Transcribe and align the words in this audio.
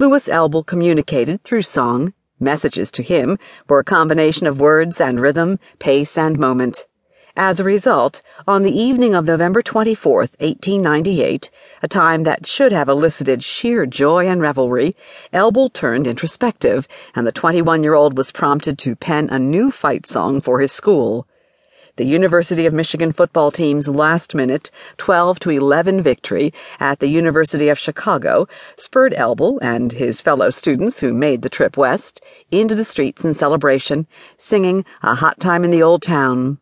Louis 0.00 0.28
Elbel 0.28 0.64
communicated 0.64 1.44
through 1.44 1.60
song. 1.60 2.14
Messages 2.38 2.90
to 2.92 3.02
him 3.02 3.38
were 3.68 3.80
a 3.80 3.84
combination 3.84 4.46
of 4.46 4.58
words 4.58 4.98
and 4.98 5.20
rhythm, 5.20 5.58
pace 5.78 6.16
and 6.16 6.38
moment. 6.38 6.86
As 7.36 7.60
a 7.60 7.64
result, 7.64 8.22
on 8.48 8.62
the 8.62 8.72
evening 8.72 9.14
of 9.14 9.26
November 9.26 9.60
24, 9.60 10.20
1898, 10.20 11.50
a 11.82 11.88
time 11.88 12.22
that 12.22 12.46
should 12.46 12.72
have 12.72 12.88
elicited 12.88 13.44
sheer 13.44 13.84
joy 13.84 14.26
and 14.26 14.40
revelry, 14.40 14.96
Elbel 15.34 15.70
turned 15.70 16.06
introspective, 16.06 16.88
and 17.14 17.26
the 17.26 17.30
21 17.30 17.82
year 17.82 17.92
old 17.92 18.16
was 18.16 18.32
prompted 18.32 18.78
to 18.78 18.96
pen 18.96 19.28
a 19.28 19.38
new 19.38 19.70
fight 19.70 20.06
song 20.06 20.40
for 20.40 20.60
his 20.60 20.72
school. 20.72 21.26
The 22.00 22.06
University 22.06 22.64
of 22.64 22.72
Michigan 22.72 23.12
football 23.12 23.50
team's 23.50 23.86
last 23.86 24.34
minute 24.34 24.70
12 24.96 25.38
to 25.40 25.50
11 25.50 26.00
victory 26.00 26.50
at 26.78 26.98
the 26.98 27.08
University 27.08 27.68
of 27.68 27.78
Chicago 27.78 28.48
spurred 28.78 29.12
Elbel 29.18 29.58
and 29.60 29.92
his 29.92 30.22
fellow 30.22 30.48
students 30.48 31.00
who 31.00 31.12
made 31.12 31.42
the 31.42 31.50
trip 31.50 31.76
west 31.76 32.22
into 32.50 32.74
the 32.74 32.86
streets 32.86 33.22
in 33.22 33.34
celebration, 33.34 34.06
singing 34.38 34.86
A 35.02 35.16
Hot 35.16 35.38
Time 35.40 35.62
in 35.62 35.70
the 35.70 35.82
Old 35.82 36.00
Town. 36.00 36.56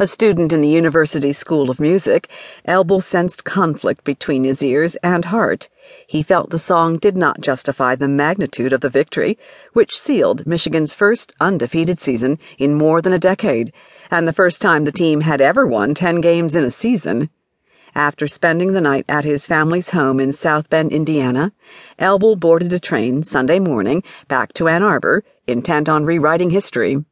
A 0.00 0.06
student 0.06 0.50
in 0.50 0.62
the 0.62 0.68
University 0.70 1.30
School 1.30 1.68
of 1.68 1.78
Music, 1.78 2.30
Elbel 2.66 3.02
sensed 3.02 3.44
conflict 3.44 4.02
between 4.02 4.44
his 4.44 4.62
ears 4.62 4.96
and 5.02 5.26
heart. 5.26 5.68
He 6.06 6.22
felt 6.22 6.48
the 6.48 6.58
song 6.58 6.96
did 6.96 7.18
not 7.18 7.42
justify 7.42 7.96
the 7.96 8.08
magnitude 8.08 8.72
of 8.72 8.80
the 8.80 8.88
victory, 8.88 9.36
which 9.74 10.00
sealed 10.00 10.46
Michigan's 10.46 10.94
first 10.94 11.34
undefeated 11.38 11.98
season 11.98 12.38
in 12.56 12.76
more 12.76 13.02
than 13.02 13.12
a 13.12 13.18
decade, 13.18 13.74
and 14.10 14.26
the 14.26 14.32
first 14.32 14.62
time 14.62 14.84
the 14.84 14.90
team 14.90 15.20
had 15.20 15.42
ever 15.42 15.66
won 15.66 15.92
10 15.92 16.22
games 16.22 16.54
in 16.54 16.64
a 16.64 16.70
season. 16.70 17.28
After 17.94 18.26
spending 18.26 18.72
the 18.72 18.80
night 18.80 19.04
at 19.06 19.26
his 19.26 19.46
family's 19.46 19.90
home 19.90 20.18
in 20.18 20.32
South 20.32 20.70
Bend, 20.70 20.92
Indiana, 20.92 21.52
Elbel 21.98 22.40
boarded 22.40 22.72
a 22.72 22.80
train 22.80 23.22
Sunday 23.22 23.58
morning 23.58 24.02
back 24.28 24.54
to 24.54 24.66
Ann 24.66 24.82
Arbor, 24.82 25.24
intent 25.46 25.90
on 25.90 26.06
rewriting 26.06 26.48
history. 26.48 27.04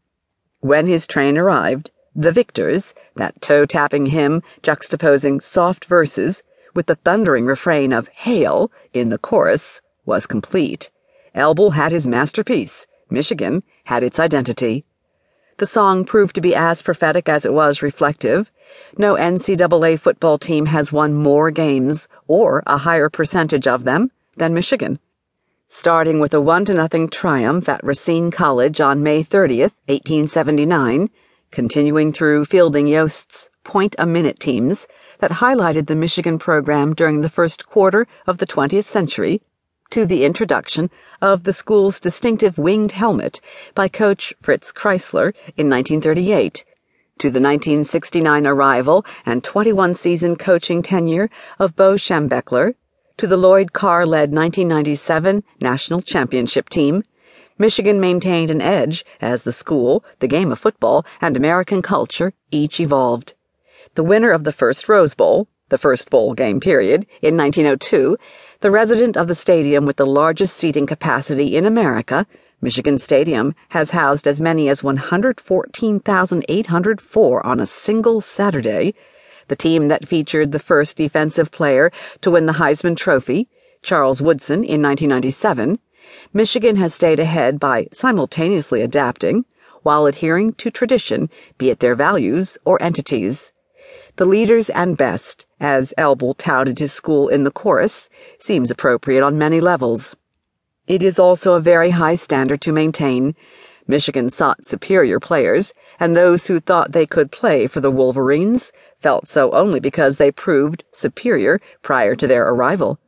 When 0.61 0.87
his 0.87 1.07
train 1.07 1.37
arrived, 1.37 1.91
the 2.19 2.33
Victors, 2.33 2.95
that 3.15 3.41
toe 3.41 3.65
tapping 3.65 4.07
hymn 4.07 4.43
juxtaposing 4.61 5.41
soft 5.41 5.85
verses 5.85 6.43
with 6.75 6.87
the 6.87 6.97
thundering 6.97 7.47
refrain 7.47 7.93
of 7.93 8.09
Hail 8.09 8.73
in 8.93 9.11
the 9.11 9.19
chorus, 9.19 9.81
was 10.05 10.27
complete. 10.27 10.91
Elbel 11.33 11.75
had 11.75 11.93
his 11.93 12.09
masterpiece. 12.09 12.89
Michigan 13.09 13.63
had 13.85 14.03
its 14.03 14.19
identity. 14.19 14.85
The 15.59 15.67
song 15.67 16.05
proved 16.05 16.35
to 16.35 16.41
be 16.41 16.57
as 16.57 16.83
prophetic 16.83 17.29
as 17.29 17.47
it 17.47 17.53
was 17.53 17.83
reflective. 17.83 18.51
No 18.97 19.15
NCAA 19.15 20.01
football 20.01 20.39
team 20.39 20.67
has 20.67 20.93
won 20.93 21.15
more 21.15 21.53
games, 21.53 22.09
or 22.27 22.65
a 22.67 22.79
higher 22.79 23.09
percentage 23.09 23.69
of 23.69 23.85
them, 23.85 24.11
than 24.37 24.55
Michigan. 24.55 24.99
Starting 25.69 26.19
with 26.19 26.35
a 26.35 26.41
1 26.41 26.67
0 26.67 26.89
triumph 27.13 27.69
at 27.69 27.85
Racine 27.85 28.33
College 28.33 28.81
on 28.81 29.05
May 29.05 29.23
30th, 29.23 29.75
1879, 29.87 31.11
continuing 31.51 32.13
through 32.13 32.45
Fielding 32.45 32.87
Yost's 32.87 33.51
point 33.65 33.95
a 33.99 34.07
minute 34.07 34.41
teams 34.41 34.87
that 35.19 35.33
highlighted 35.33 35.87
the 35.87 35.97
Michigan 35.97 36.39
program 36.39 36.95
during 36.95 37.21
the 37.21 37.29
first 37.29 37.67
quarter 37.67 38.07
of 38.27 38.39
the 38.39 38.47
20th 38.47 38.85
century, 38.85 39.43
to 39.91 40.05
the 40.05 40.25
introduction 40.25 40.91
of 41.21 41.45
the 41.45 41.53
school's 41.53 41.99
distinctive 41.99 42.59
winged 42.59 42.93
helmet 42.93 43.41
by 43.75 43.89
coach 43.89 44.35
Fritz 44.39 44.73
Crisler 44.73 45.35
in 45.57 45.69
1938, 45.69 46.65
to 47.19 47.31
the 47.31 47.41
1969 47.41 48.47
arrival 48.47 49.05
and 49.27 49.43
21 49.43 49.95
season 49.95 50.37
coaching 50.37 50.83
tenure 50.83 51.31
of 51.59 51.75
Bo 51.75 51.95
Schembechler, 51.95 52.75
to 53.17 53.27
the 53.27 53.37
Lloyd 53.37 53.73
Carr 53.73 54.07
led 54.07 54.31
1997 54.33 55.43
national 55.61 56.03
championship 56.03 56.69
team 56.69 57.03
Michigan 57.59 58.01
maintained 58.01 58.51
an 58.51 58.61
edge 58.61 59.05
as 59.21 59.43
the 59.43 59.53
school, 59.53 60.05
the 60.21 60.29
game 60.29 60.53
of 60.53 60.59
football, 60.59 61.05
and 61.21 61.37
American 61.37 61.83
culture 61.83 62.33
each 62.51 62.79
evolved. 62.79 63.35
The 63.95 64.05
winner 64.05 64.31
of 64.31 64.45
the 64.45 64.53
first 64.53 64.89
Rose 64.89 65.15
Bowl, 65.15 65.49
the 65.69 65.79
first 65.79 66.09
bowl 66.09 66.35
game 66.35 66.61
period, 66.61 67.05
in 67.21 67.37
1902, 67.37 68.17
the 68.61 68.71
resident 68.71 69.17
of 69.17 69.29
the 69.29 69.35
stadium 69.35 69.87
with 69.87 69.97
the 69.97 70.07
largest 70.07 70.57
seating 70.57 70.87
capacity 70.87 71.57
in 71.57 71.67
America, 71.67 72.27
Michigan 72.61 72.99
Stadium 72.99 73.55
has 73.69 73.91
housed 73.91 74.27
as 74.27 74.41
many 74.41 74.69
as 74.69 74.83
114,804 74.83 77.47
on 77.47 77.61
a 77.61 77.67
single 77.67 78.21
Saturday. 78.21 78.95
The 79.47 79.55
team 79.55 79.87
that 79.89 80.09
featured 80.09 80.53
the 80.53 80.59
first 80.59 80.97
defensive 80.97 81.53
player 81.53 81.93
to 82.21 82.33
win 82.33 82.47
the 82.47 82.55
Heisman 82.55 82.97
Trophy, 82.97 83.49
Charles 83.83 84.21
Woodson, 84.21 84.65
in 84.65 84.83
1997, 84.83 85.79
Michigan 86.33 86.77
has 86.77 86.95
stayed 86.95 87.21
ahead 87.21 87.61
by 87.61 87.89
simultaneously 87.93 88.83
adapting 88.83 89.45
while 89.83 90.07
adhering 90.07 90.53
to 90.55 90.71
tradition, 90.71 91.31
be 91.59 91.71
it 91.71 91.81
their 91.81 91.95
values 91.95 92.59
or 92.65 92.83
entities. 92.83 93.53
The 94.17 94.25
leaders 94.25 94.69
and 94.71 94.97
best, 94.97 95.47
as 95.61 95.95
Elbel 95.97 96.35
touted 96.37 96.79
his 96.79 96.93
school 96.93 97.29
in 97.29 97.45
the 97.45 97.51
chorus, 97.51 98.11
seems 98.39 98.71
appropriate 98.71 99.23
on 99.23 99.39
many 99.39 99.61
levels. 99.61 100.17
It 100.87 101.03
is 101.03 101.19
also 101.19 101.55
a 101.55 101.61
very 101.61 101.91
high 101.91 102.17
standard 102.17 102.61
to 102.63 102.73
maintain. 102.73 103.37
Michigan 103.87 104.29
sought 104.29 104.67
superior 104.67 105.21
players, 105.21 105.73
and 106.01 106.17
those 106.17 106.47
who 106.47 106.61
thought 106.61 106.93
they 106.93 107.07
could 107.07 107.31
play 107.31 107.67
for 107.67 107.81
the 107.81 107.91
Wolverines 107.91 108.73
felt 108.99 109.29
so 109.29 109.53
only 109.53 109.81
because 109.81 110.17
they 110.17 110.31
proved 110.31 110.83
superior 110.91 111.61
prior 111.83 112.17
to 112.17 112.27
their 112.27 112.49
arrival. 112.49 112.99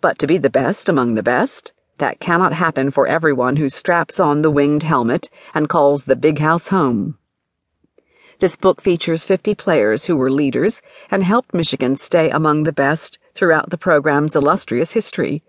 But 0.00 0.18
to 0.20 0.26
be 0.26 0.38
the 0.38 0.50
best 0.50 0.88
among 0.88 1.14
the 1.14 1.22
best, 1.22 1.72
that 1.98 2.20
cannot 2.20 2.52
happen 2.52 2.90
for 2.90 3.06
everyone 3.06 3.56
who 3.56 3.68
straps 3.68 4.18
on 4.18 4.42
the 4.42 4.50
winged 4.50 4.82
helmet 4.82 5.28
and 5.54 5.68
calls 5.68 6.04
the 6.04 6.16
big 6.16 6.38
house 6.38 6.68
home. 6.68 7.18
This 8.40 8.56
book 8.56 8.80
features 8.80 9.24
50 9.24 9.54
players 9.54 10.06
who 10.06 10.16
were 10.16 10.30
leaders 10.30 10.82
and 11.10 11.22
helped 11.22 11.54
Michigan 11.54 11.96
stay 11.96 12.30
among 12.30 12.64
the 12.64 12.72
best 12.72 13.18
throughout 13.32 13.70
the 13.70 13.78
program's 13.78 14.34
illustrious 14.34 14.92
history. 14.92 15.42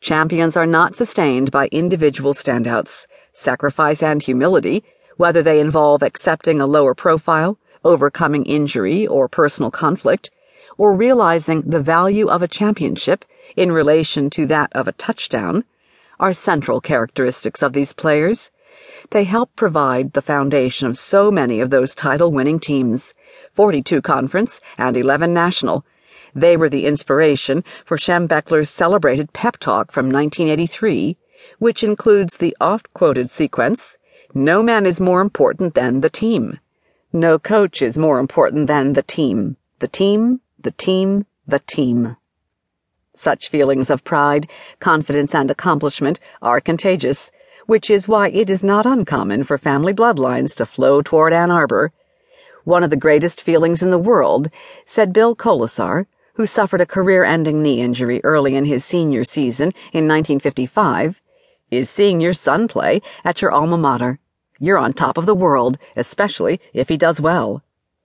Champions 0.00 0.56
are 0.56 0.66
not 0.66 0.94
sustained 0.94 1.50
by 1.50 1.66
individual 1.72 2.32
standouts, 2.32 3.06
sacrifice, 3.32 4.02
and 4.02 4.22
humility, 4.22 4.84
whether 5.16 5.42
they 5.42 5.60
involve 5.60 6.02
accepting 6.02 6.60
a 6.60 6.66
lower 6.66 6.94
profile, 6.94 7.58
overcoming 7.84 8.44
injury 8.46 9.06
or 9.06 9.28
personal 9.28 9.70
conflict, 9.70 10.30
or 10.78 10.94
realizing 10.94 11.62
the 11.62 11.82
value 11.82 12.28
of 12.28 12.42
a 12.42 12.48
championship 12.48 13.24
in 13.56 13.72
relation 13.72 14.30
to 14.30 14.46
that 14.46 14.72
of 14.72 14.86
a 14.86 14.92
touchdown 14.92 15.64
are 16.20 16.34
central 16.34 16.80
characteristics 16.80 17.62
of 17.62 17.72
these 17.72 17.94
players. 17.94 18.50
They 19.10 19.24
help 19.24 19.56
provide 19.56 20.12
the 20.12 20.22
foundation 20.22 20.86
of 20.86 20.98
so 20.98 21.30
many 21.30 21.60
of 21.60 21.70
those 21.70 21.94
title 21.94 22.30
winning 22.30 22.60
teams 22.60 23.14
42 23.50 24.02
conference 24.02 24.60
and 24.78 24.96
11 24.96 25.34
national. 25.34 25.84
They 26.34 26.56
were 26.56 26.68
the 26.68 26.86
inspiration 26.86 27.64
for 27.84 27.96
Schembechler's 27.96 28.70
celebrated 28.70 29.32
pep 29.32 29.56
talk 29.56 29.90
from 29.90 30.12
1983, 30.12 31.16
which 31.58 31.82
includes 31.82 32.36
the 32.36 32.56
oft 32.60 32.92
quoted 32.92 33.30
sequence 33.30 33.98
No 34.34 34.62
man 34.62 34.86
is 34.86 35.00
more 35.00 35.22
important 35.22 35.74
than 35.74 36.02
the 36.02 36.10
team. 36.10 36.60
No 37.12 37.38
coach 37.38 37.82
is 37.82 37.98
more 37.98 38.20
important 38.20 38.68
than 38.68 38.92
the 38.92 39.02
team. 39.02 39.56
The 39.80 39.88
team, 39.88 40.40
the 40.60 40.70
team, 40.70 41.26
the 41.48 41.58
team. 41.58 42.16
Such 43.20 43.50
feelings 43.50 43.90
of 43.90 44.02
pride, 44.02 44.48
confidence, 44.78 45.34
and 45.34 45.50
accomplishment 45.50 46.18
are 46.40 46.58
contagious, 46.58 47.30
which 47.66 47.90
is 47.90 48.08
why 48.08 48.30
it 48.30 48.48
is 48.48 48.64
not 48.64 48.86
uncommon 48.86 49.44
for 49.44 49.58
family 49.58 49.92
bloodlines 49.92 50.54
to 50.54 50.64
flow 50.64 51.02
toward 51.02 51.34
Ann 51.34 51.50
Arbor. 51.50 51.92
One 52.64 52.82
of 52.82 52.88
the 52.88 52.96
greatest 52.96 53.42
feelings 53.42 53.82
in 53.82 53.90
the 53.90 53.98
world, 53.98 54.48
said 54.86 55.12
Bill 55.12 55.36
Kolesar, 55.36 56.06
who 56.36 56.46
suffered 56.46 56.80
a 56.80 56.86
career 56.86 57.22
ending 57.22 57.60
knee 57.62 57.82
injury 57.82 58.22
early 58.24 58.54
in 58.54 58.64
his 58.64 58.86
senior 58.86 59.22
season 59.22 59.74
in 59.92 60.08
1955, 60.08 61.20
is 61.70 61.90
seeing 61.90 62.22
your 62.22 62.32
son 62.32 62.68
play 62.68 63.02
at 63.22 63.42
your 63.42 63.52
alma 63.52 63.76
mater. 63.76 64.18
You're 64.58 64.78
on 64.78 64.94
top 64.94 65.18
of 65.18 65.26
the 65.26 65.34
world, 65.34 65.76
especially 65.94 66.58
if 66.72 66.88
he 66.88 66.96
does 66.96 67.20
well. 67.20 67.62